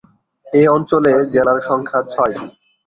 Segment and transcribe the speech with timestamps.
[0.47, 2.45] এ অঞ্চলে জেলার সংখ্যা ছয়টি।